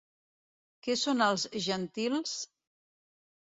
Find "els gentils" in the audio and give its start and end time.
1.25-2.35